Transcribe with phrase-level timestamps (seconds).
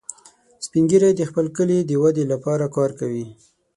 [0.65, 3.25] سپین ږیری د خپل کلي د ودې لپاره کار کوي